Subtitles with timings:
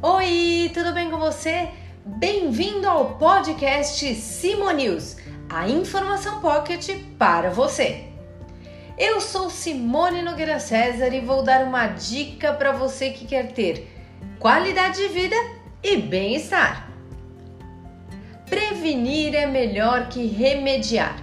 [0.00, 1.70] Oi, tudo bem com você?
[2.06, 5.16] Bem-vindo ao podcast Simonews,
[5.50, 6.88] a informação pocket
[7.18, 8.04] para você.
[8.96, 13.90] Eu sou Simone Nogueira César e vou dar uma dica para você que quer ter
[14.38, 15.34] qualidade de vida
[15.82, 16.88] e bem-estar.
[18.48, 21.20] Prevenir é melhor que remediar.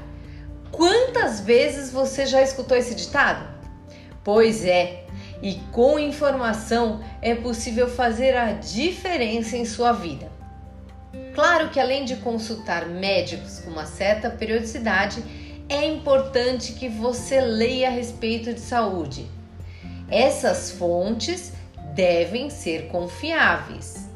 [0.70, 3.48] Quantas vezes você já escutou esse ditado?
[4.21, 5.05] Pois é,
[5.46, 10.27] e com informação é possível fazer a diferença em sua vida.
[11.36, 15.23] Claro que além de consultar médicos com uma certa periodicidade,
[15.70, 19.27] é importante que você leia a respeito de saúde.
[20.09, 21.53] Essas fontes
[21.94, 24.09] devem ser confiáveis.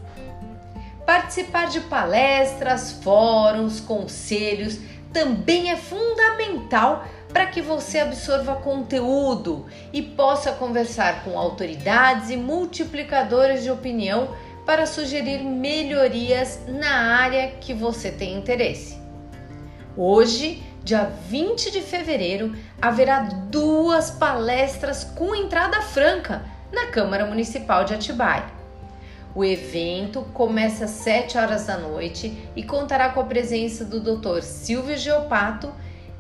[1.05, 4.79] Participar de palestras, fóruns, conselhos
[5.13, 13.63] também é fundamental para que você absorva conteúdo e possa conversar com autoridades e multiplicadores
[13.63, 18.97] de opinião para sugerir melhorias na área que você tem interesse.
[19.95, 27.93] Hoje, dia 20 de fevereiro, haverá duas palestras com entrada franca na Câmara Municipal de
[27.93, 28.45] Atibaia.
[29.35, 34.41] O evento começa às 7 horas da noite e contará com a presença do Dr.
[34.41, 35.71] Silvio Geopato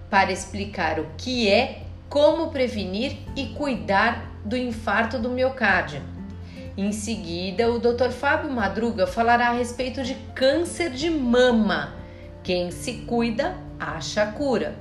[0.09, 6.01] para explicar o que é, como prevenir e cuidar do infarto do miocárdio.
[6.77, 8.09] Em seguida, o Dr.
[8.09, 11.93] Fábio Madruga falará a respeito de câncer de mama.
[12.41, 14.75] Quem se cuida acha a cura.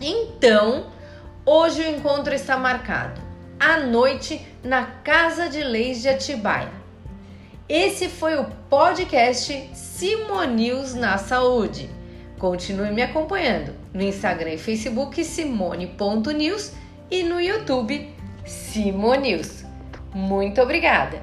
[0.00, 0.86] Então,
[1.46, 3.20] hoje o encontro está marcado
[3.58, 6.72] à noite na Casa de Leis de Atibaia.
[7.68, 11.88] Esse foi o podcast Simonews na Saúde.
[12.42, 16.72] Continue me acompanhando no Instagram e Facebook simone.news
[17.08, 18.12] e no YouTube
[18.44, 19.64] Simonews.
[20.12, 21.22] Muito obrigada!